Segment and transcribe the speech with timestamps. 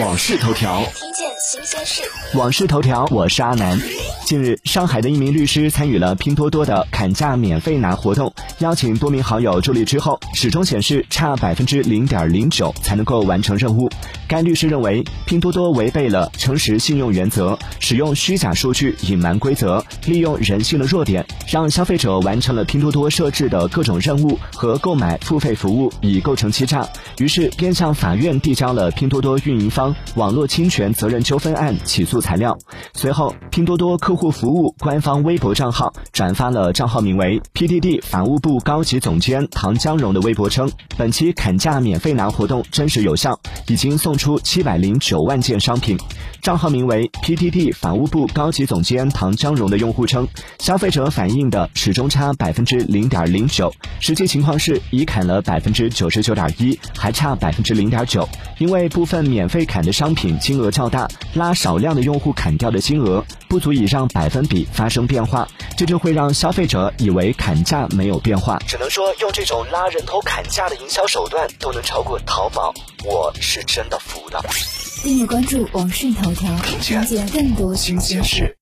[0.00, 2.02] 往事头条，听见新鲜事。
[2.36, 3.78] 往事头条，我是阿南。
[4.24, 13.88] 近日，上海的一名律师参与了拼多多的砍价免费拿活动，邀请多名好友助力之后，始终显示差百分之零点零九才能够完成任务。
[14.28, 26.88] 该律师认为，拼多多违背了诚实信用原则，使用虚假数据隐瞒规则，利用人性的弱点，让消费者完成了拼多多设置的各种任务和购买付费服务，已构成欺诈。
[27.18, 32.56] 于是，便向法院递交了拼多多运营方网络侵权责任纠纷案起诉材料。
[32.94, 45.98] 随后，拼多多客户服务官方微博账号转发了账号名为 “PDD 法务部高级总监唐江荣”的微博，称本期砍价免费拿活动真实有效，已经送出出七百零九万件商品。
[46.40, 50.26] 账号名为 “PDD 法务部高级总监唐江荣”的用户称，
[50.58, 58.26] 消费者反映的始终差百分之零点零九，实际情况是已砍了百分之九十九点一，还差百分之零点九。
[58.56, 68.58] 因为部分免费砍的商品金额较大，拉少量的用户砍掉的金额不足以让百分比发生变化，这就会让消费者以为砍价没有变化。
[68.66, 72.72] 只能说，用这种拉人头砍价的营销手段都能超过淘宝，
[73.04, 74.42] 我是真的服了。
[75.02, 78.56] 订阅关注网讯头条，了解更多新鲜事。